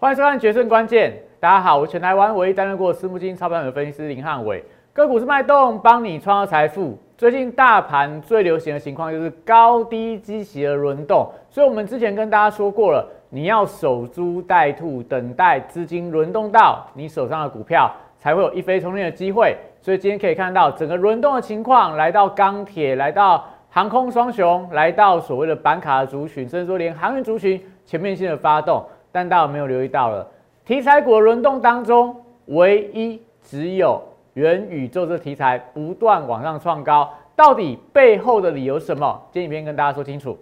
[0.00, 1.10] 欢迎收看《决胜关键》。
[1.40, 4.64] 大家好，我是全台湾唯一担任过私募基金操盘的分析师林汉伟。
[4.92, 6.96] 个股是脉动，帮你创造财富。
[7.16, 19.56] 最近大盘最流行的情况就是高低基期的轮动，所以我们之前跟大家说过了，你要守株待兔，等待资金轮动到你手上的股票，才会有一飞冲天的机会。
[19.80, 28.84] 所以今天可以看到整个轮动的情况，来到钢铁，来到航空双雄，来到所谓的板卡族群，甚至说连航运族群全面性的发动。
[29.10, 30.26] 但大家有没有留意到了
[30.64, 32.14] 题材股的轮动当中，
[32.46, 34.02] 唯一只有
[34.34, 39.20] 元宇宙这题材不断往上创高，到底背后的理由是什么？
[39.32, 40.38] 今天影片跟大家说清楚。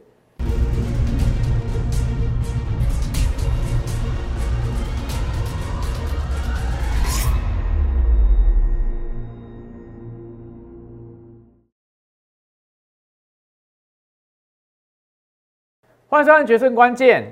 [16.09, 17.23] 欢迎收看《决胜关键》。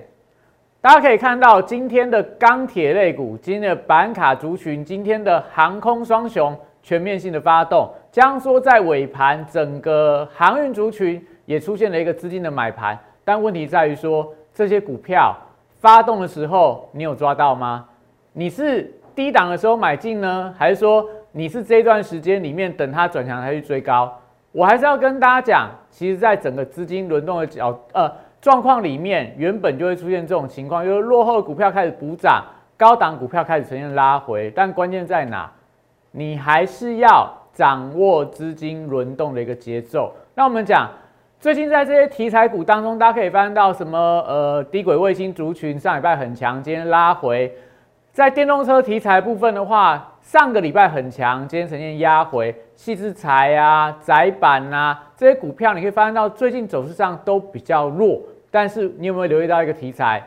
[0.84, 12.99] 大家可以看到，今天的钢铁类股、今天的板卡族群、今天的航空双雄全面性的发动，将说在尾盘，整个航运族群也出现了一个资金的买盘。
[13.24, 15.35] 但问题在于说，这些股票
[15.80, 17.87] 发动的时候，你有抓到吗？
[18.35, 24.21] 你是低档的时候买进呢，还是说你是这段时间里面等它转强才去追高？
[24.52, 28.12] 我还是要跟大家讲，其实在整个资金轮动的角，呃。
[28.45, 32.45] 状况里面原本就会出现这种情况，就是落后的股票开始补涨，
[32.76, 34.52] 高档股票开始呈现拉回。
[34.54, 35.50] 但关键在哪？
[36.10, 40.12] 你还是要掌握资金轮动的一个节奏。
[40.34, 40.90] 那我们讲，
[41.40, 43.98] 最近在这些题材股当中，大家可以发现到什么？
[44.28, 47.50] 呃，低轨卫星族群上礼拜很强，今天拉回。
[48.12, 52.54] 在电动车题材部分的话，上个礼拜很强，今天呈现压回。
[52.74, 58.20] 细制材啊、窄板啊这些股票，你可以发现到最近走势上都比较弱。
[58.55, 60.24] 但是你有没有留意到一个题材？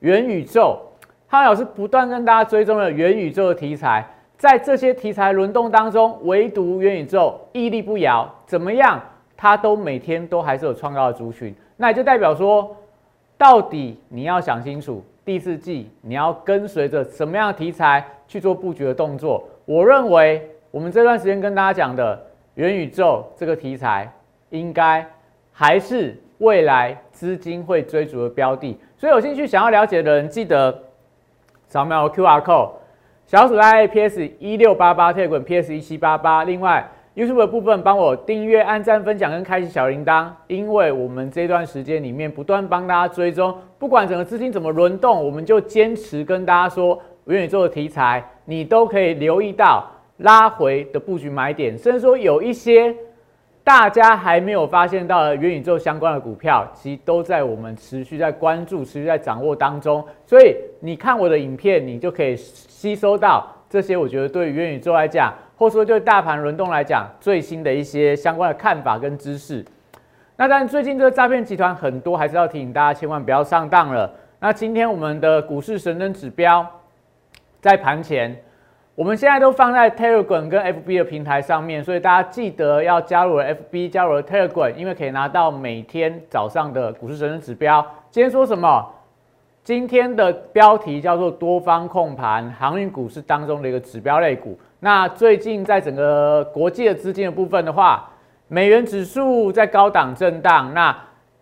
[0.00, 0.80] 元宇宙，
[1.26, 4.02] 汉老师不断跟大家追踪了元宇宙的题材，
[4.38, 8.98] 在这些题材轮动当中，唯独元宇宙屹立不摇，怎么样？
[9.36, 12.74] 它都每天都还是有创造的族群，那也就代表说，
[13.36, 19.46] 到底你要想清楚，第四季你要跟随着什么样的题材去做布局的动作？
[19.66, 22.18] 我认为我们这段时间跟大家讲的
[22.54, 24.10] 元宇宙这个题材，
[24.48, 25.06] 应该
[25.52, 26.16] 还是。
[26.38, 30.82] 未来资金会追逐的标的，所以有兴趣想要了解的人，记得
[31.66, 32.70] 扫描 Q R code，
[33.26, 36.44] 小鼠 I P S 一六八八特滚 P S 一七八八。
[36.44, 49.84] 另外 YouTube 的部分，帮我订阅、按赞、分享跟开启小铃铛，因为我们这段时间里面不断帮大家追踪，不管整个资金怎么轮动，我们就坚持跟大家说元宇宙的题材，你都可以留意到
[50.18, 52.94] 拉回的布局买点，甚至说有一些。
[53.68, 60.02] 大家还没有发现到的元宇宙相关的股票，其实都在我们持续在关注、持续在掌握当中。
[60.24, 63.94] 所以你看我的影片，你就可以吸收到这些。
[63.94, 69.62] 我觉得对元宇宙来讲，或者说对大盘轮动来讲，最新的一些相关的看法跟知识。
[70.36, 74.10] 那但最近这个诈骗集团很多，还是要提醒大家千万不要上当了。
[74.40, 76.66] 那今天我们的股市神灯指标
[77.60, 78.34] 在盘前。
[78.98, 87.80] 我们现在都放在 Telegram 跟 FB 的平台上面，所以大家记得要加入 FB，加入 Telegram，因为可以拿到每天早上的股市神人指标。
[88.10, 88.84] 今天说什么？
[89.62, 94.58] 今天的标题叫做多方控盘，航运股市当中的一个指标类股。
[94.80, 98.10] 那最近在整个国际的资金的部分的话，
[98.48, 100.96] 美元指数在高档震荡，那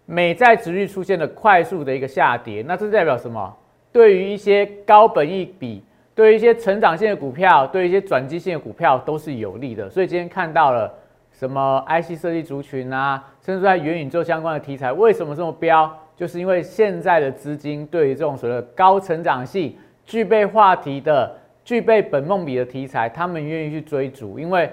[0.04, 3.56] 美债值率出现了快速的一个下跌，那这代表什么？
[3.90, 5.82] 对于一些高本益比。
[6.16, 9.90] 对于一些成长性的股票，对一些转机性的股票都是有利的。
[9.90, 10.90] 所以今天看到了
[11.30, 15.94] 什么 IC 设计族群啊，甚至在元宇宙相关的题材，为什么这么标？
[16.16, 19.76] 就是因为现在的资金对于这种所谓的高成长性、
[20.06, 21.30] 具备话题的、
[21.62, 24.70] 具备本梦比的题材，他们愿意去追逐，因为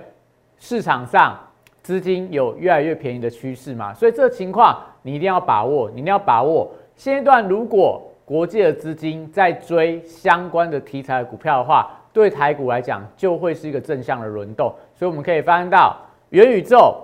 [0.58, 1.38] 市场上
[1.82, 3.94] 资金有越来越便宜的趋势嘛。
[3.94, 6.72] 所以这个情况你一定要把握，你一定要把握。
[6.96, 14.74] 现阶段如果国际的资金在追相关的题材股票的话，对台股来讲就会是一个正向的轮动。
[14.96, 15.98] 所以我们可以发现到
[16.30, 16.96] 元宇宙，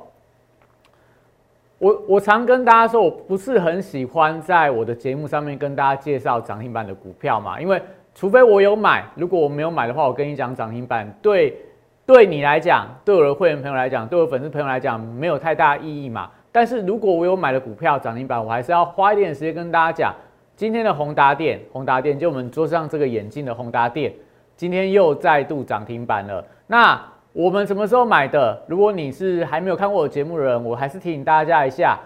[1.78, 7.82] 我我常跟大家说，我不是很喜欢在我的节目上面跟大家介绍涨停板的股票嘛，因为
[8.16, 11.58] 除非我有买，如果我没有买的话，我跟你讲涨停板对
[12.06, 16.30] 对你来讲，对我的会员朋友来讲，对我粉丝朋友来讲没有太大意义嘛。
[16.52, 20.16] 但是如果我有买的股票涨停板，我还是要花一点时间跟大家讲。
[20.60, 24.12] 今天的宏达电，宏达电就我们桌上这个眼镜的宏达电，
[24.58, 26.46] 今天又再度涨停板了。
[26.68, 27.02] 那
[27.32, 28.62] 我们什么时候买的？
[28.68, 31.98] 如果你是还没有看过我节目的人，我还是提醒大家一下，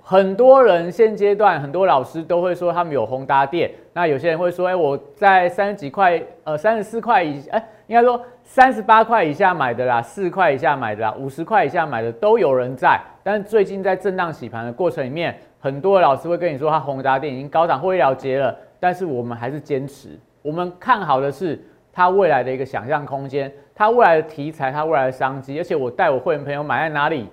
[0.00, 12.98] 很多人现阶段很多老师都会说他们有宏达电，那有些人会说，哎，我在三十几块，呃，三十四块以，哎，应该说三十八块以下买的啦，四块以下买的啦，五十块以下买的都有人在。
[13.24, 18.56] 但是最近在震荡洗盘的过程里面，很多老师会跟你说，他宏达电已经高档获利了结了。
[18.78, 20.10] 但是我们还是坚持，
[20.42, 21.60] 我们看好的是
[21.92, 25.58] 它未来的一个想象空间，它未来的题材，它未来的商机。
[25.58, 27.28] 而且我带我会员朋友买在哪里？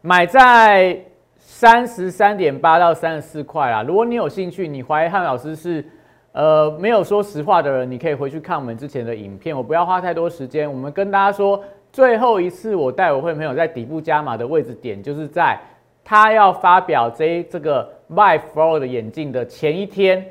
[0.00, 0.98] 买在
[1.36, 3.84] 三十三点八到三十四块啦。
[3.86, 5.84] 如果你有兴趣，你怀疑汉老师是
[6.32, 9.56] 呃没有说实话的人，你可以回去看我们之前的影片。
[9.56, 11.62] 我不要花太多时间，我们跟大家说，
[11.92, 15.58] 最后一次我带我会朋友在底部加码的位置点，就是在
[16.04, 20.24] 他要发表这这个 My Flow 的眼镜的前一天，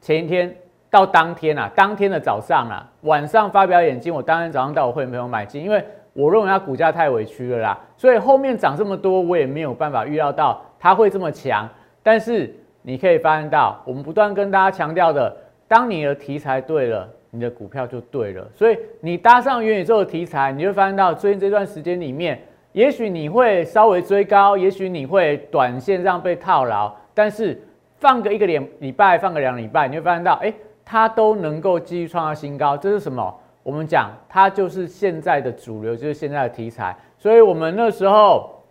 [0.00, 0.56] 前一天
[0.90, 5.84] 到当天啊，当天的早上啊，晚上发表眼镜，我当天早上带我会朋友买进，因为。
[6.18, 11.68] 我认为它股价太委屈了啦，所以后面涨这么多，我也没有办法预料到它会这么强。
[12.02, 12.50] 但是
[12.88, 15.36] 你可以发现到，我们不断跟大家强调的，
[15.66, 18.46] 当你的题材对了，你的股票就对了。
[18.54, 22.40] 所以你搭上元宇宙的题材，你会发现到最近这段时间里面，
[22.70, 27.60] 也许你会稍微追高，也许你会短线上被套牢，但是
[27.98, 30.54] 放个一个礼礼拜，放个两礼拜，你会发现到，哎，
[30.84, 32.76] 它都能够继续创造新高。
[32.76, 33.36] 这是什么？
[33.64, 38.62] 我们讲它就是现在的主流，就是现在的题材，所以我们那时候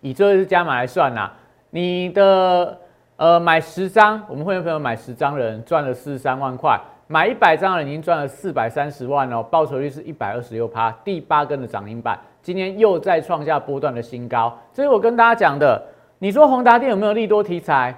[0.00, 1.32] 以这日加码来算呐，
[1.70, 2.78] 你的
[3.18, 14.56] 呃买十张，我们会员朋友买十张人赚了四十三万块，买一百张人已经赚了四百三十万哦，报酬率是一百二十六趴，第八根的涨停板，今天又再创下波段的新高。
[14.72, 15.82] 这是我跟大家讲的，
[16.20, 17.92] 你说宏达电有没有利多题材？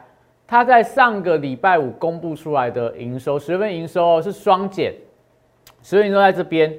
[0.46, 4.94] 它在上个礼拜五公布出来的营收，十月份营收是双减。
[5.82, 6.74] 所以你说在这边，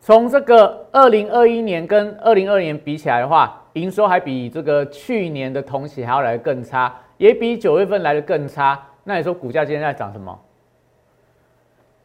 [0.00, 8.80] 从这个二零二一年跟二零二年比起来的话，营收还比这个去年的同期还要来的更差，也比九月份来的更差。
[9.04, 10.38] 那你说股价今天在涨什么？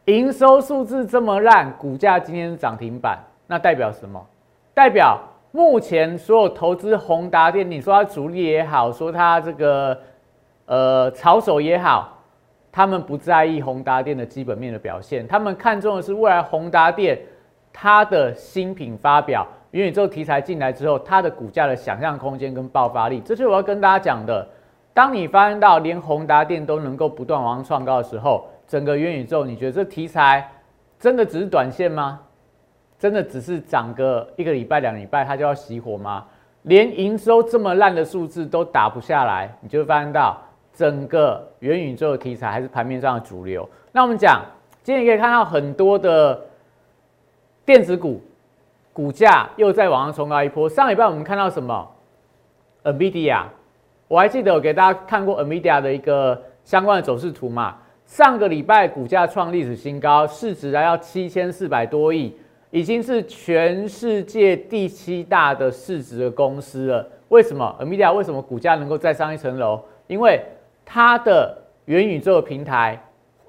[0.06, 4.24] 营收数字这么烂，股价今天涨停板，那代表什么？
[4.74, 5.20] 代表
[5.52, 10.00] 目前所有投资宏达电，你说它主力也好，说它这个
[10.66, 12.18] 呃炒手也好。
[12.72, 17.18] 他们不在意宏达电的基本面的表现，他们看重的是未来宏达电
[17.72, 24.48] 它的新品发表，元宇宙题材进来之后，它的股价的想象空间跟爆发力，这是我要跟大家讲的。
[24.94, 30.50] 当你发现到连宏达电都能够不断往上创高的时候，整个元宇宙，你觉得这题材
[30.98, 32.20] 真的只是短线吗？
[32.98, 36.24] 真的只是涨个一个礼拜、两礼拜，它就要熄火吗？
[36.62, 40.38] 连营收这么烂的数字都打不下来，你就会发现到。
[40.74, 43.68] 整个元宇宙的题材还是盘面上的主流。
[43.92, 44.42] 那我们讲，
[44.82, 46.46] 今天可以看到很多的
[47.66, 48.22] 电子股
[48.90, 50.66] 股价又在往上冲高一波。
[50.66, 51.86] 上礼拜我们看到什么
[52.84, 53.42] ？NVIDIA，
[54.12, 57.78] 我还记得我给大家看过 NVIDIA 的一个相关的走势图嘛。
[58.04, 62.36] 上个礼拜股价创历史新高，市值来到七千四百多亿，
[62.70, 67.08] 已经是全世界第七大的市值的公司了。
[67.30, 69.80] 为什么 NVIDIA 为什么股价能够再上一层楼？
[70.08, 70.38] 因为
[70.84, 71.56] 它的
[71.86, 73.02] 元宇宙平台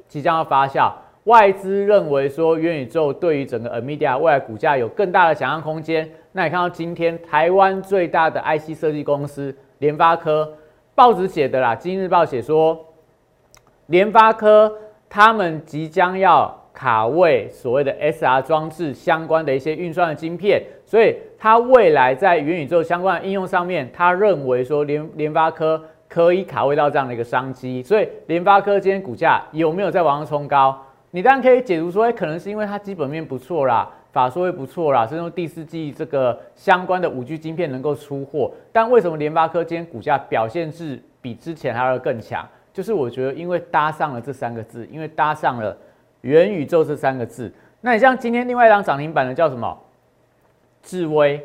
[0.07, 0.89] 即将要发酵，
[1.25, 6.09] 外资认为说元宇宙对于整个 Nvidia 未来股价有更大的想象空间。
[6.31, 10.49] 那你看到今天台湾最大的 IC 设计公司联发科，
[10.95, 12.79] 报纸写的啦，《今日报》写说，
[13.87, 14.73] 联发科
[15.09, 25.83] 他们即将要卡位所谓的 SR 装置相关的一些运算的晶片，所以它未来在元宇宙相关的应用上面，他认为说联联发科。
[26.09, 30.79] 可以卡位到这样的一个商机，所以联发科今天股价有没有在往上冲高？
[31.09, 38.51] 你当然可以解读说，哎，可能是因为它基本面不错啦，法说会不错啦，甚至第四季这个相关的五 G 晶片能够出货。
[38.71, 42.47] 但为什么联发科今天股价表现是比之前还要更强？
[42.71, 45.75] 就是我觉得因为搭上了这三个字，因为搭上了
[46.21, 47.51] 元宇宙这三个字。
[47.81, 49.77] 那你像今天另外一张涨停板的叫什么？
[50.83, 51.43] 智威，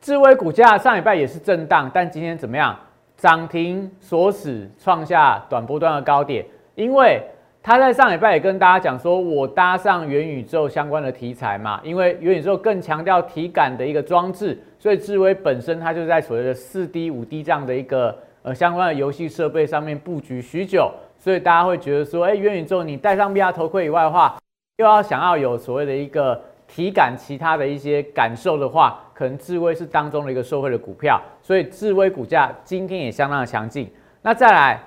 [0.00, 2.78] 智威股价上礼拜也是震荡，但今天怎么样？
[3.16, 6.44] 涨停锁死，创下短波段的高点。
[6.74, 7.22] 因为
[7.66, 11.80] 他在上礼拜也跟大家讲说，我搭上元宇宙相关的题材嘛。
[11.82, 20.92] 因为元宇宙更强调体感的一个装置，所以智威本身它就在所谓的四 D、五 D 这样的一个呃相关的游戏设备上面布局许久。
[21.18, 24.38] 所以大家会觉得说，哎，元宇宙你戴上 VR 头盔以外的话，
[24.76, 26.40] 又要想要有所谓的一个。
[26.68, 33.88] 体感其他的一些感受的话，可能智威是当中的一个受惠的股票，所以智威股价今天也相当的强劲。
[34.20, 34.80] 那再来，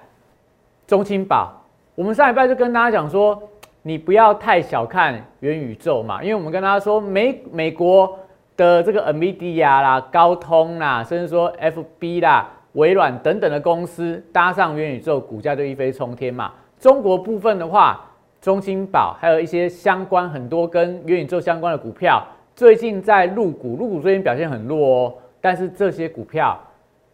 [0.85, 1.58] 中青宝，
[1.99, 3.43] 我们上礼拜就跟大家讲说，
[3.81, 8.17] 你不要太小看元宇宙嘛，因为我们跟大家说美美国
[8.55, 16.53] 的这个 NVIDIA 啦、高通啦，甚至说 FB 啦，微软等等的公司搭上元宇宙，股价就一飞冲天嘛。
[16.79, 17.99] 中国部分的话，
[18.39, 22.25] 中芯宝还有一些相关很多跟元宇宙相关的股票，
[22.55, 25.13] 最近在入股，入股最近表现很弱哦。
[25.41, 26.57] 但是这些股票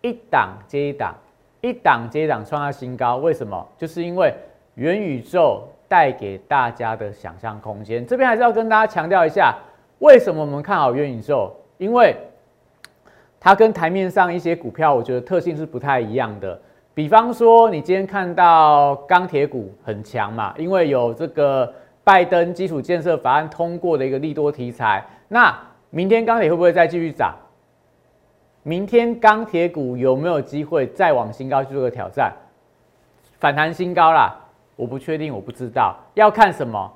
[0.03, 1.15] 一档接一档，
[1.61, 3.67] 一档接一档创下新高，为什么？
[3.79, 4.31] 就是因为
[4.75, 8.05] 元宇宙带给大家的想象空间。
[8.05, 9.55] 这边还是要跟大家强调一下，
[9.99, 11.51] 为什么我们看好元宇宙？
[11.77, 12.15] 因为
[13.39, 16.59] 它跟台面上一些股票，我觉得特性是不太一样的。
[16.93, 25.03] 比方说，你今天看到钢铁股很强嘛，因为有这个拜登基础建设法案通过的一个利多题材。
[25.27, 25.53] 那
[25.89, 27.35] 明天钢铁会不会再继续涨？
[28.63, 32.33] 明天钢铁股有没有机会再往新高去做个挑战？
[33.39, 34.35] 反弹新高啦？
[34.75, 36.91] 我不确定，我不知道，要看什么？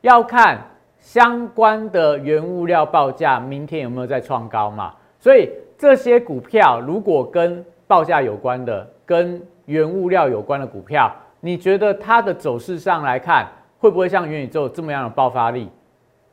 [0.00, 0.58] 要看
[0.98, 4.94] 相关的原物料报价明天有没有再创高嘛？
[5.18, 13.46] 所以这些股票如果跟报价有关的、跟原物料有关的股票，你觉得它的走势上来看，
[13.78, 15.70] 会不会像元宇宙这么样的爆发力？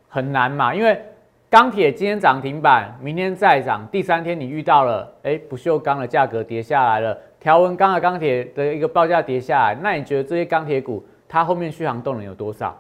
[0.07, 1.01] 很难嘛，因为
[1.49, 12.77] 钢铁今天涨停板，明天再涨，第三天你遇到了，哎，不锈钢的价格跌下来了，条纹钢的钢铁的一个报价跌下来，那你觉得这些钢铁股它后面续航动能有多少？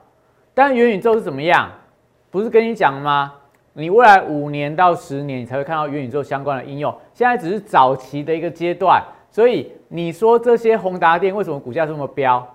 [0.53, 1.71] 但元宇宙是怎么样？
[2.29, 3.31] 不是跟你讲了吗？
[3.71, 6.93] 你未来五年到十年，你才会看到元宇宙相关的应用。
[7.13, 12.45] 现在只是早期的一个阶段，所以你说这些宏达电为什么股价这么飙？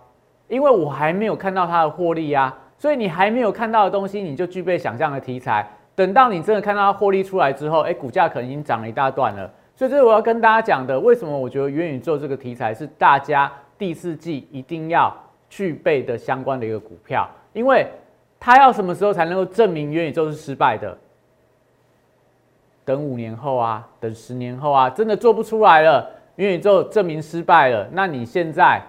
[0.48, 5.66] 因为我还没有看到它的获利啊，所以你还没有看到的东西，你就具备想象的题材。
[5.94, 9.50] 等到你真的看到它获利出来之后，哎，股价可能已经涨了一大段了。
[9.74, 15.14] 所以这是我要跟大家讲的，为什么我觉得元宇宙这个题材是大家第四季一定要
[15.48, 17.86] 具备的相关的一个股票，因为
[18.38, 20.96] 它要什么时候才能够证明元宇宙是失败的？
[22.84, 28.82] 等五年后啊，等十年后啊，真的做不出来了，元宇宙证明失败了，那你现在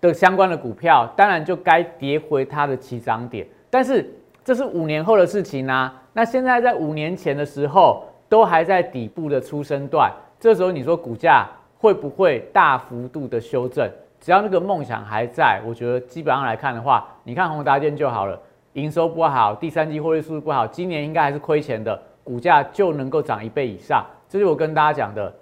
[0.00, 3.46] 的相关的股票当然就该跌回它的起涨点。
[3.70, 4.08] 但是
[4.44, 8.04] 这是五年后的事情啊，那现在在五年前的时候
[8.34, 11.46] 都还在底部的出生段，这时候你说股价
[11.78, 13.88] 会不会大幅度的修正？
[14.20, 18.36] 只要那个梦想还在，我觉得基本上来看的话，你看宏达电就好了，
[18.72, 21.96] 营收不好，第三季获利数字不好，今年应该还是亏钱的。
[22.24, 25.32] 股价就能够涨一倍以上，这是我跟大家讲的。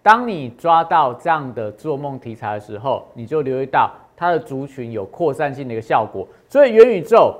[0.00, 6.24] 当你抓到这样的做梦题材的时候，你就留意到它的族群有扩散性的一个效果。
[6.48, 7.34] 所以元宇宙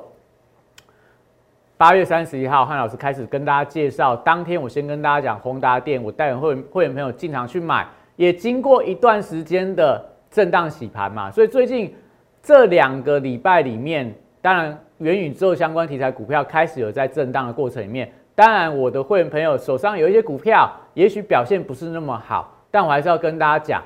[1.79, 4.17] 八月三十一号，汉老师开始跟大家介绍。
[4.17, 11.31] 当天我先跟大家讲宏达电，我带会会员朋友进场去买，也经过一段时间的震荡洗盘嘛。
[11.31, 11.95] 所以最近
[12.43, 18.11] 这两个礼拜里面，当然元宇宙相关题材股票开始有在震荡的过程里面。
[18.35, 23.83] 当然，我的会员朋友手上有一些股票，也许表现不是那么好，但我还是要跟大家讲，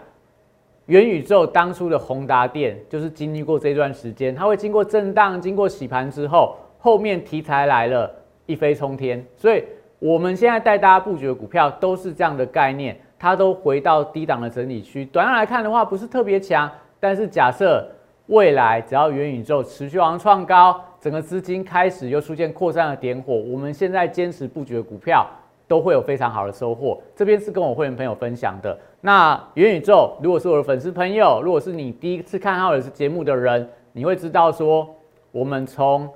[0.87, 8.11] 元宇宙当初的宏达电就是经历过这段时间，它会经过震荡、经过洗盘之后，后面题材来了，
[8.47, 9.25] 一飞冲天。
[9.37, 9.63] 所以
[10.01, 15.05] 我们现在带大家布局的股票都是这样的概念，它都回到低档的整理区。
[15.05, 16.69] 短上来看的话，不是特别强，
[16.99, 17.87] 但是假设
[18.27, 20.83] 未来只要元宇宙持续往上创高。
[21.01, 25.27] 整个资金开始又出现扩散的点火，我们现在坚持布局的股票
[25.67, 27.01] 都会有非常好的收获。
[27.17, 28.79] 这边是跟我会员朋友分享的。
[29.01, 34.87] 那元宇宙，如果是我的粉丝朋友，如果是你第一次看好的是节目的人，你会知道说，
[35.33, 36.07] 我们从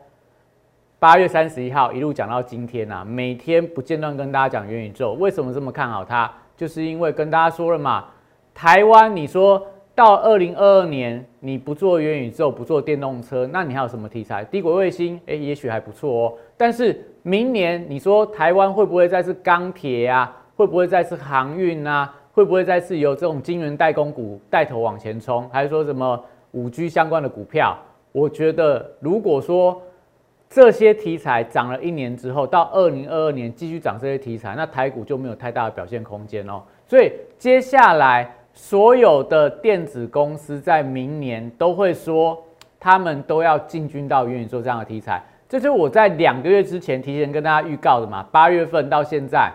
[1.04, 5.12] 八月三十一号一路讲到今天啊，每天不间断跟大家讲元宇宙。
[5.12, 6.32] 为什么这么看好它？
[6.56, 8.06] 就是因为跟大家说了嘛，
[8.54, 9.62] 台湾你说。
[9.94, 14.42] 到二零二二年，你不做元宇宙，不做电动车，那你还有什么题材？
[14.46, 16.34] 低轨卫星，哎，也许还不错哦。
[16.56, 20.34] 但是明年，你说台湾会不会再次钢铁啊？
[20.56, 22.12] 会不会再次航运啊？
[22.32, 25.46] 会不会再次有这种晶圆代工股带头往前冲？
[25.50, 26.18] 还是说什么
[26.52, 27.78] 五 G 相关的股票？
[28.10, 29.80] 我觉得，如果说
[30.54, 36.62] 这些题材涨了一年之后，到二零二二年继续涨这些题材，那台股就没有太大的表现空间哦。
[36.86, 38.30] 所以接下来。
[38.56, 42.40] 所有的电子公司在明年都会说，
[42.78, 45.20] 他们都要进军到元宇宙这样的题材。
[45.48, 48.24] 这是我在两个月之前提前跟大家预告的嘛。
[48.30, 49.52] 八月份到现在，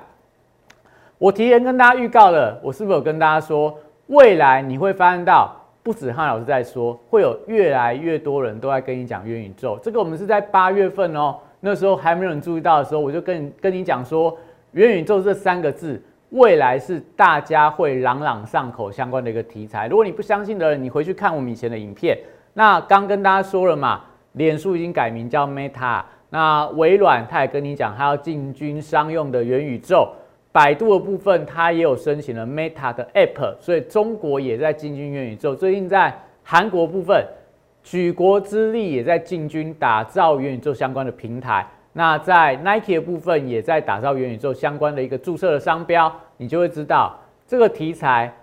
[1.18, 3.74] 我提前跟大家预告了，我是不是有跟大家说，
[4.08, 5.59] 未来你会发现到，
[5.90, 9.76] 不止汉老师在说，会有越来越多人都在跟你讲元宇宙。
[9.82, 14.38] 这个我们是在八月份哦，那时候还没有人注意到的时候，我就跟跟你讲说，
[14.74, 16.00] 元宇宙这三个字。
[16.30, 19.88] 未来是大家会朗朗上口相关的一个题材。
[19.88, 22.16] 如果你不相信的人，你回去看我们以前的影片。
[22.54, 24.02] 那刚跟大家说了嘛，
[24.34, 26.04] 脸书已经改名叫 Meta。
[26.30, 30.14] 那微软他也跟你讲，他要进军商用的元宇宙。
[30.52, 35.56] 百度的部分它也有申请了 Meta 的 App，所以中国也在进军元宇宙。
[35.56, 36.12] 最近在
[36.44, 37.24] 韩国部分，
[37.84, 41.66] 举国之力也在进军打造元宇宙相关的平台。
[41.94, 47.16] 那在 Nike 的部分也在打造元宇宙相关的一个注册的商标，你就会知道
[47.48, 48.34] 这个题材，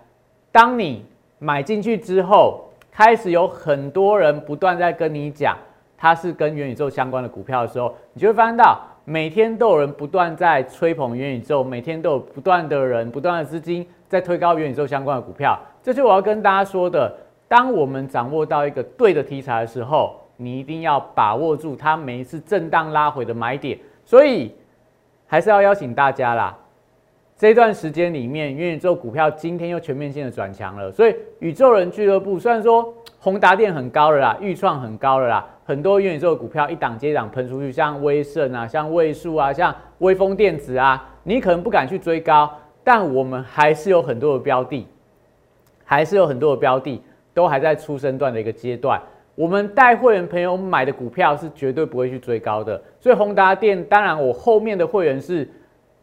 [0.51, 1.03] 当你
[1.39, 5.57] 买进去之后，开始有很多人不断在跟你讲
[5.97, 8.79] 它是跟元宇宙相关的股票的时候，你就会发现到。
[9.09, 15.57] 每天都有人不断在吹捧元宇宙，每天都有不断的人、不断的资金在推高元宇宙相关的股票。
[15.81, 17.15] 这就我要跟大家说的：
[17.47, 23.79] 当我们掌握到一个对的题材的时候，你一定要把握住它每一次震荡拉回的买点。
[24.03, 24.53] 所以
[25.25, 26.53] 还是要邀请大家啦。
[27.37, 30.91] 这段时间里面，元宇宙股票今天又全面性的转强了。
[30.91, 35.47] 所以宇宙人俱乐部虽然说宏达电很高了啦，预创很高了啦。
[35.67, 42.49] 很多元宇宙的股票一档接一档喷出去，像威盛啊，像位数啊，像微风电子啊，你可能不敢去追高，
[42.85, 44.87] 但我们还是有很多的标的，
[45.83, 48.97] 还是有很多的标的都还在出生段的一个阶段。
[49.35, 55.45] 我们带会员朋友买的股票是绝对不会去追高的，所以宏达电当然我后面的会员是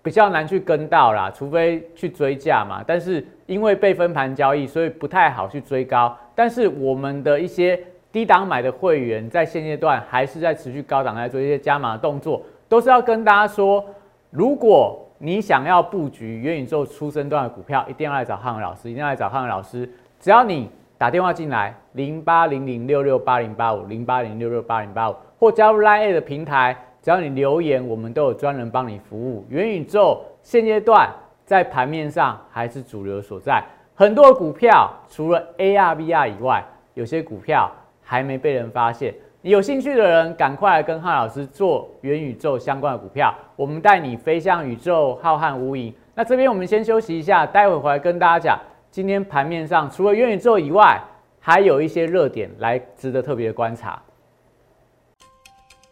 [0.03, 2.85] 比较难去跟到啦，除非去追价嘛。
[2.87, 6.15] 但是因为被分盘交易，所以不太好去追高。
[6.35, 7.83] 但是我们的一些。
[8.15, 13.85] 低档买的会员在现阶段还是在持续高档在做一些加码的动作，都是要跟大家说，
[14.31, 19.91] 如果你想要布局元宇宙出生段的股票，一定要来找汉文老师，一定要来找汉文老师。
[20.21, 29.45] 只要你打电话进来，零八零零六六八零八五零八零六六八零八五，或加入 Line 的平台，只要你留言，我们都有专人帮你服务。
[29.49, 31.13] 元宇宙现阶段
[31.45, 33.61] 在盘面上还是主流所在，
[33.97, 37.69] 很多股票除了 AR、VR 以外，有些股票。
[38.05, 45.93] 还没被人发现，你有兴趣的人赶快跟汉老师做元宇宙相关的股票，我们带你飞向宇宙浩瀚无垠。
[46.15, 48.59] 那这边我们先休息一下，待会回来跟大家讲，
[48.91, 51.03] 今天盘面上除了元宇宙以外，
[51.41, 54.01] 还有一些热点来值得特别观察。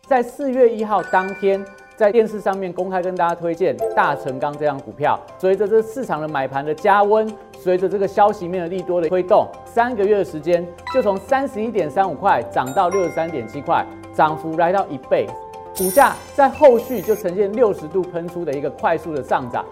[0.02, 1.64] 在四月一号当天。
[1.96, 15.26] 在电视上面公开跟大家推荐大成钢这样股票，随着这市场的买盘的加温，随着这个消息面的利多的推动，三个月的时间就从三十一点三五块涨到六十三点七块，涨幅来到一倍，
[15.76, 19.64] 股价在后续就呈现六十度喷出的一个快速的上涨。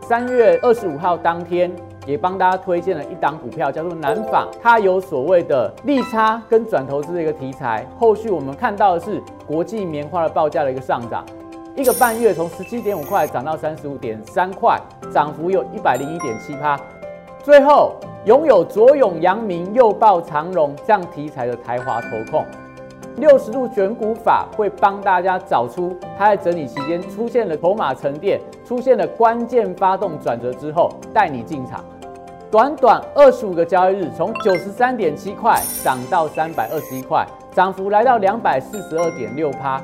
[0.00, 1.68] 三月二十五号当天
[2.06, 11.24] 也帮大家推荐了一档股票，叫做南纺，它有所谓的利差跟转投资的一个题材，后续我们看到的是国际棉花的报价的一个上涨。
[11.76, 14.80] 一个半月从十七点五块涨到三十五点三块，
[15.12, 16.80] 涨幅有一百零一点七趴。
[17.44, 22.46] 最后拥有左永阳明、右抱长荣这样题材的台华投控，
[23.16, 31.84] 六十度选股法会帮大家找出它在整理期间出现了筹码沉淀、出现了关键发动转折之后，带你进场。
[32.50, 39.78] 短短二十五个交易日，从九十三点七块涨到三百二十一块，涨幅来到两百四十二点六趴。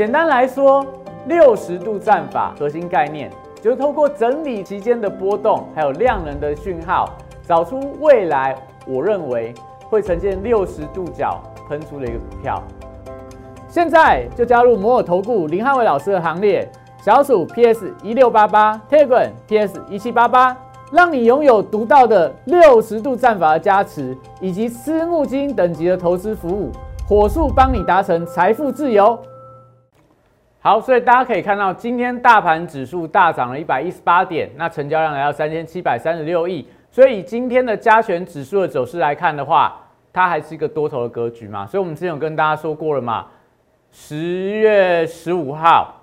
[0.00, 0.82] 简单来说，
[1.26, 7.06] 六十度战法核心概念就是透过整理期间的波动，还有量能的讯号，
[7.46, 9.52] 找出未来我认为
[9.90, 12.62] 会呈现六十度角喷出的一个股票。
[13.68, 16.66] 现在就加入摩尔投顾林汉伟老师的行列，
[17.04, 20.56] 小鼠 PS 一六八八 t e g r a n PS 一七八八，
[20.90, 26.72] 让你拥有独到的六十度战法的加持，以及私募基金等级的投资服务，
[27.06, 29.18] 火速帮你达成财富自由。
[30.62, 36.68] 好，所以大家可以看到，今天大盘指数大涨了一百一十八点，那成交量来到三千七百三十六亿。
[36.90, 39.80] 所以以今天的加权指数的走势来看的话，
[40.12, 41.66] 它还是一个多头的格局嘛。
[41.66, 43.28] 所以我们之前有跟大家说过了嘛，
[43.90, 45.94] 十月十五号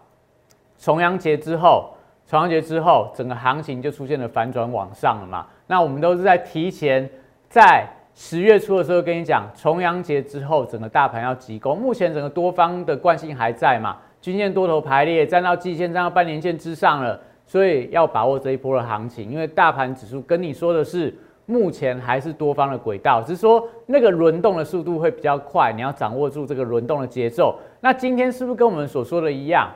[0.79, 1.93] 重阳节之后，
[2.25, 5.45] 重阳节之后，整个行情就出现了反转往上了嘛。
[5.67, 7.07] 那我们都是在提前
[7.47, 13.97] 在十月初的时候跟你讲，重阳节之后整个大盘要急攻，目前整个多方的惯性还在嘛。
[14.27, 19.31] 均线多头排列，站到季线，站到半年线之上了，所以要把握这一波的行情。
[19.31, 27.57] 因为大盘指数跟你说的是，目前还是多方的轨道，只是说那个轮动的速度会比较快，你要掌握住这个轮动的节奏。
[27.79, 29.71] 那今天是不是跟我们所说的一样？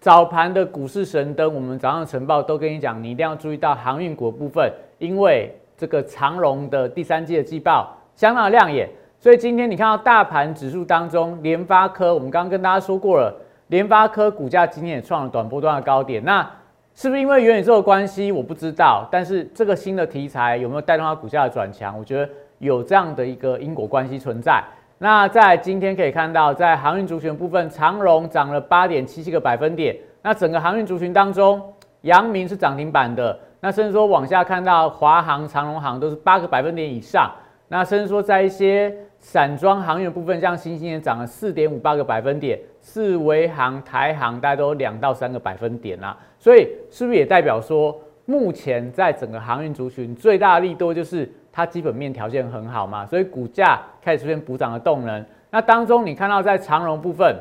[0.00, 8.88] 早盘的股市神灯，我们早上晨报都跟你讲，你一定要注意到航运股部分，因为这个长荣的第三季的季报相当亮眼，
[9.20, 13.42] 所以今天你看到大盘指数当中，联发科，我们刚刚跟大家说过了。
[13.68, 16.48] 联发科股价今天也创了短波段的高点，那
[16.94, 18.30] 是不是因为元宇宙的关系？
[18.30, 21.98] 我不知道，但是这个新的题材有没有带动它股价的转强？
[21.98, 24.62] 我觉得有这样的一个因果关系存在。
[24.98, 29.94] 那在今天可以看到，在航运族群部分，长荣涨了八点七七个百分点。
[30.22, 31.60] 那整个航运族群当中，
[32.02, 37.30] 阳明是涨停板的，那甚至说往下看到华航、长荣航都是八个百分点以上，
[37.68, 55.24] 那甚至说在一些散装航运部分，像新兴也涨了四点五八个百分点，四维航、台航大概都两到三个百分点啦，所以是不是也代表说，目前在整个航运族群最大的利多就是它基本面条件很好嘛，所以股价开始出现补涨的动能。
[55.50, 57.34] 那当中你看到在长荣部分，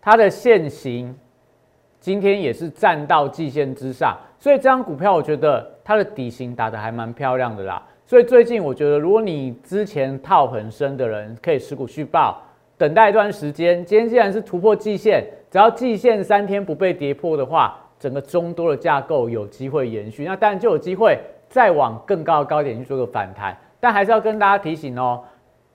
[0.00, 1.16] 它的现形
[2.00, 7.80] 今天也是站到季线之上，所以这张股票我觉得它的底型打得还蛮漂亮的啦。
[8.10, 12.42] 所以最近我觉得，如果你之前套很深的人，可以持股续报，
[12.76, 13.84] 等待一段时间。
[13.84, 21.16] 今天既然是突破季线，只要季线三天不被跌破的话，整个中多的架构有机会延续，那当然就有机会
[21.48, 23.56] 再往更高的高点去做个反弹。
[23.78, 25.22] 但还是要跟大家提醒哦，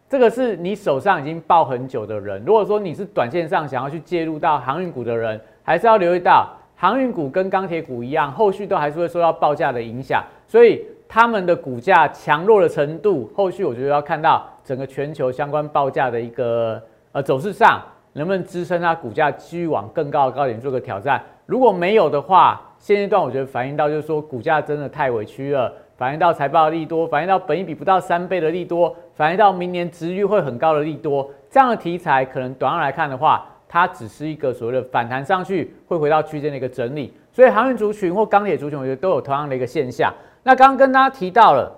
[0.10, 2.44] 这个是你手上已经抱很久的人。
[2.46, 10.86] 如果说你是短线上想要去介入到航运股的人，还是要留意到航运股跟钢铁股一样，后续都还是会受到报价的影响，所以。
[11.16, 16.82] 他们的股价强弱的程度，后续我觉得要看到整个全球相关报价的一个
[17.14, 21.24] 呃走势上，能不能支撑它股价继续往更高的高点做个挑战。
[21.46, 37.14] 如果没有的话，现阶段我觉得反映到就是说股价真的太委屈了，反映到财报的利多，反映到本益比不到三倍的利多，反映到明年值率会很高的利多，这样的题材可能短上来看的话，它只是一个所谓的反弹上去，会回到区间的一个整理。
[37.32, 40.14] 所以航运族群或钢铁族群，我觉得都有同样的一个现象。
[40.48, 41.72] 那刚刚跟大家提到了，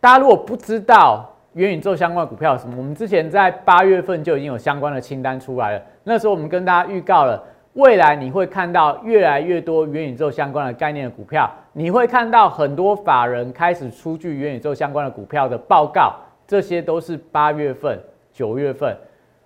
[0.00, 5.82] 大家如果不知道元宇宙相关的股票什么，我们之前在八月份就已经有相关的清单出来了。
[6.02, 7.40] 那时候我们跟大家预告了，
[7.74, 16.16] 未来你会看到越来越多元宇宙相关的概念的股票，你会看到很多法人开始出具元宇宙相关的股票的报告，
[16.48, 17.96] 这些都是八月份、
[18.32, 18.96] 九月份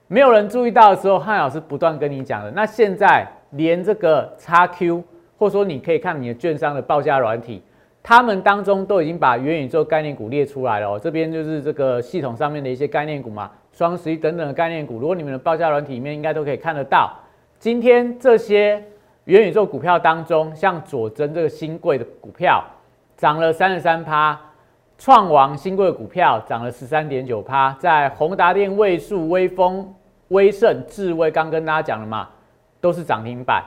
[0.07, 2.51] 没有人注意到的时候，汉老师不断跟你讲的。
[2.51, 5.05] 那现在连这个叉 Q。
[5.39, 7.63] 或者说，你可以看你的券商的报价软体，
[8.03, 10.99] 他们当中都已经把元宇宙概念股列出来了。
[10.99, 14.99] 这边就是这个系统上面的一些概念股嘛，双十一等等的概念股。
[14.99, 17.15] 如果你们的报价软体里面应该都可以看得到，
[17.59, 18.83] 今天这些
[19.27, 22.65] 元宇宙股票当中，像佐珍这个新贵的股票
[23.17, 24.37] 涨了三十三趴，
[24.97, 29.95] 创王新贵的股票涨了十三点九趴，在宏达电、位数、微风、
[30.29, 32.29] 威盛、智威，刚跟大家讲了嘛，
[32.81, 33.63] 都是涨停板，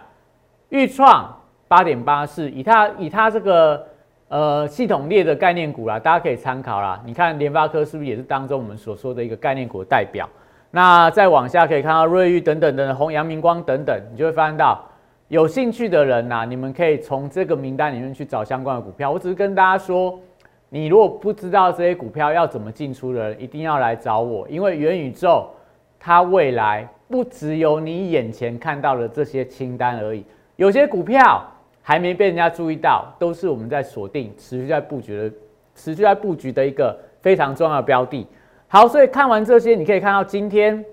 [0.70, 1.38] 豫创。
[1.72, 3.88] 八点八四，以它以它这个
[4.28, 7.02] 呃系统列的概念股啦，大家可以参考啦。
[7.06, 10.28] 你看联发科是不是也是当中我们所说的一个概念股的代表？
[10.70, 14.84] 那再往下可以看到瑞昱等等的红阳明光等等，你就会发现到
[15.30, 19.10] 有兴趣的人呐，你们可以从这个名单里面去找相关的股票。
[19.10, 20.20] 我只是跟大家说，
[20.68, 25.50] 你如果不知道这些股票要怎么进出的人，一定要来找我，因为元宇宙
[25.98, 30.26] 它未来不只有你眼前看到的这些清单而已，
[30.58, 31.42] 有些股票。
[31.84, 35.36] 还没被人家注意到，都是我们在锁定、持续在布局的、
[35.74, 38.28] 持续在布局的一个非常重要的标的。
[38.68, 40.86] 好，所以看完这些，你可以看到今天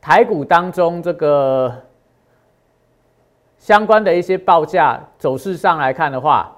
[0.00, 1.74] 台股当中这个
[3.56, 6.54] 相关的一些报价走势上来看的话，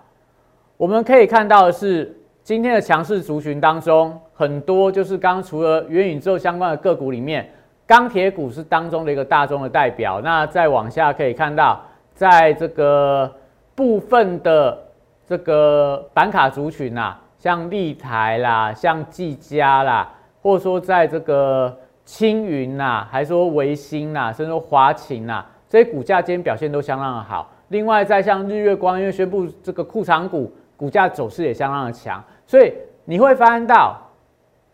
[0.76, 7.48] 我们可以看到的是，今天的强势族群当中，很多就是刚除了元宇宙相关的个股里面，
[7.86, 10.20] 钢铁股是当中的一个大众的代表。
[10.20, 11.80] 那再往下可以看到。
[12.20, 13.34] 在这个
[13.74, 14.78] 部分的
[15.26, 20.06] 这个板卡族群呐，像立台啦，像技嘉啦，
[20.42, 27.50] 或者说在这个青云呐，还说维新呐，甚至说华勤呐，这些股价今天表现都相当的好。
[27.68, 32.22] 另外，在像日月光，因为宣布这个库藏股，股价走势也相当的强。
[32.46, 32.70] 所以
[33.06, 33.96] 你会发现到，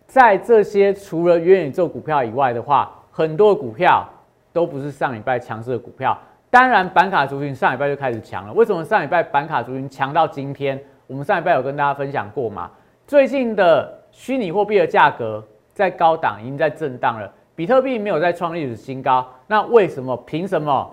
[0.09, 4.04] 在这些除了元宇宙股票以外的话，很多股票
[4.52, 6.18] 都不是上礼拜强势的股票。
[6.56, 8.52] 当然，板卡族群上礼拜就开始强了。
[8.54, 10.82] 为什么上礼拜板卡族群强到今天？
[11.06, 12.70] 我们上礼拜有跟大家分享过嘛？
[13.06, 17.30] 最近的虚拟货币的价格在高档，已经在震荡了。
[17.54, 20.16] 比特币没有再创历史新高，那为什么？
[20.26, 20.90] 凭什么？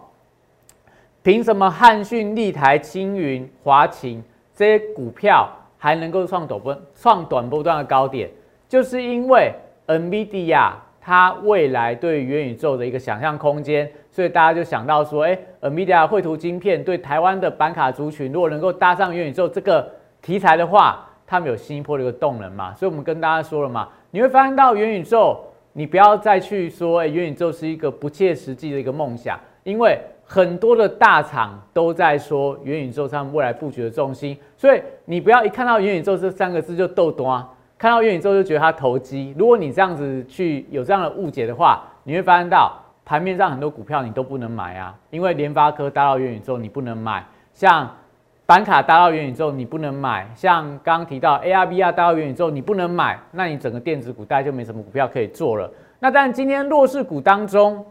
[1.22, 4.22] 凭什么汉讯、立台、青云、华勤
[4.54, 8.30] 这些股票还能够创短波、创短波段的高点？
[8.68, 9.54] 就是因为
[9.88, 10.74] NVIDIA
[11.06, 13.92] 它未来对元宇宙的一个想象空间。
[14.10, 22.74] 所以大家就想到说，哎，Nvidia 绘图晶片对台湾的板卡族群，如果能够搭上元宇宙这个题材的话，他们有新一波的一个动能嘛？
[22.76, 25.40] 所以我们跟大家说了嘛，你会发现到元宇宙，
[25.74, 37.44] 你不要再去说，哎，元宇宙是一个不切实际的一个梦想，因为很多的大厂都在说元宇宙他们未来布局的重心，所以你不要一看到元宇宙这三个字就逗端，
[37.84, 39.36] 看到元宇宙就觉得它投机。
[39.38, 42.80] 如果你这样子去有这样的误解的话，你会发现到。
[43.04, 47.22] 盘面上很多股票你都不能买啊，因为联发科搭到元宇宙你不能买，
[47.54, 47.94] 像
[48.46, 55.70] 板卡搭到元宇宙你不能买，像刚刚提到 ARVR 搭到元宇宙你不能买，那你整个电子股大概就没什么股票可以做了。
[56.00, 57.86] 那但今天弱势股当中，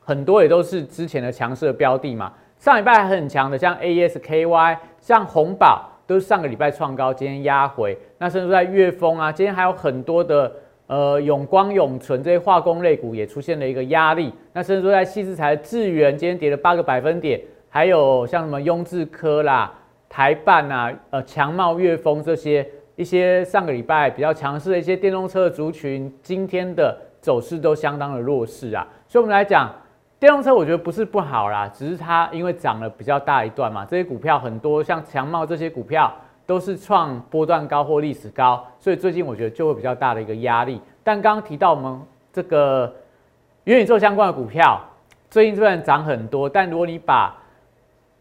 [0.00, 7.96] 很多也都是之前的强势的标的嘛，上礼拜还很强的，像 ASKY，像红宝都是上个礼拜创高，今天压回。
[8.18, 10.52] 那甚至在月丰啊，今天还有很多的。
[10.86, 14.30] 呃，永光、永存这些化工类股也出现了一个压力。
[14.52, 17.40] 那甚至说在细资材智源今天跌了八个百分点，
[17.70, 19.72] 还有像什么雍智科啦、
[20.10, 28.86] 台办啊、呃强茂、粤丰这些一些上个礼拜比较强势的一些电动车的族群，今天的走势都相当的弱势啊。
[29.08, 29.74] 所以我们来讲，
[30.24, 36.10] 电动车我觉得不是不好啦，只是它因为涨了比较大一段嘛，这些股票很多像强茂这些股票。
[36.46, 40.78] 都是创波段高或历史高，所以最近我觉得就会比较大的一个压力。
[41.02, 41.98] 但刚刚提到我们
[42.30, 42.94] 这个
[43.64, 44.78] 元宇宙相关的股票，
[45.30, 47.34] 最近虽然涨很多，但如果你把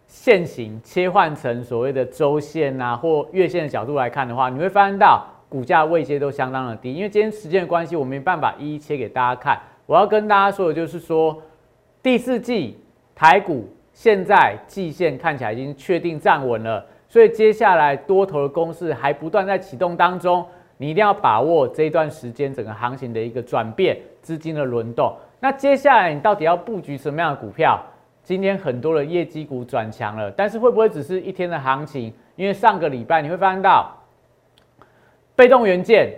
[0.07, 6.93] 线型切换成所谓的周线啊或月线的角度来看的话，你会发现到股价位阶都相当的低。
[6.93, 9.59] 因为今天时间的关系，我没办法一一切给大家看。
[9.85, 11.41] 我要跟大家说的就是说，
[12.03, 12.77] 第四季
[13.15, 16.85] 台股现在季线看起来已经确定站稳了。
[17.07, 20.45] 所以接下来多头的攻势还不断在启动当中，
[20.77, 25.15] 你一定要把握这一段时间整个行情的一个转变，资金的轮动。
[25.39, 27.81] 那接下来你到底要布局什么样的股票？
[28.23, 32.13] 今天很多的业绩股转强了，但是会不会只是一天的行情？
[32.35, 33.95] 因为上个礼拜你会发现到，
[35.35, 36.09] 被动元件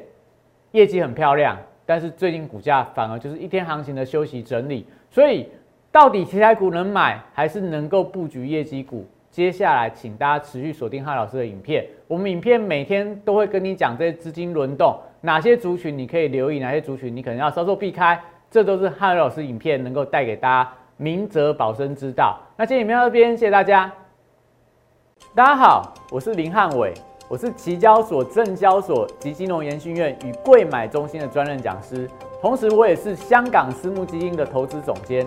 [0.71, 4.88] 业绩很漂亮，但是最近股价反而就是一天行情的休息整理。
[5.10, 5.50] 所以
[5.95, 9.05] 到底题材股能买，还是能够布局业绩股？
[9.31, 11.88] 接下来，请大家持续锁定汉老师的影片。
[12.05, 18.21] 我们影片每天都会跟你讲这些资金轮动，哪些族群你可以留意，哪些族群你可能要稍作避开。
[18.51, 22.38] 这都是汉老师影片能够带给大家明哲保身之道。
[22.58, 23.89] 那今天影片到这边，谢谢大家。
[25.34, 26.93] 大家好，我是林汉伟，
[27.29, 32.05] 我是期交所、证交所及金融研训院与贵买中心的专任讲师，
[32.41, 35.25] 同时我也是香港私募基金的投资总监。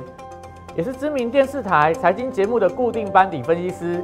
[0.79, 4.01] 也是知名电视台财经节目的固定班底分析师，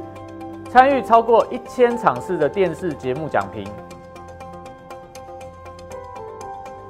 [0.69, 3.65] 参与超过一千场次的电视节目讲评。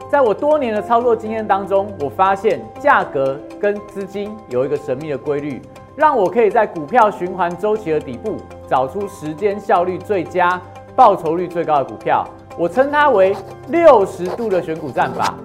[0.10, 5.62] 在我多年的操作经验当中，我发现价格跟资金有一个神秘的规律，
[5.96, 10.60] 让我可以在股票循环周期的底部找出时间效率最佳、
[10.96, 12.28] 报酬率最高的股票。
[12.58, 13.36] 我称它为
[13.68, 15.36] 六十度的选股战法。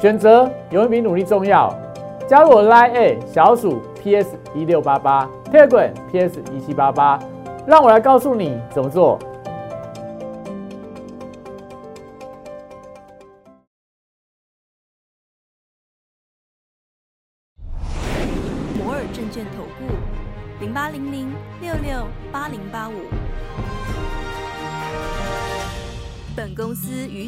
[0.00, 1.72] 选择有一比努力重要。
[2.30, 7.18] 加入我 Line A 小鼠 PS 一六八八，Telegram PS 一七八八，
[7.66, 9.18] 让我来告诉你怎么做。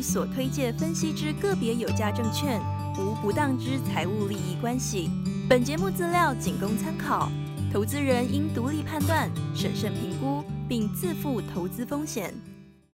[0.03, 2.61] 所推介分析之个别有价证券。
[2.99, 5.09] 无不当之财务利益关系。
[5.49, 7.31] 本节目资料仅供参考，
[7.73, 12.52] 投资人应独立判断、审慎评估，并自负投资风险。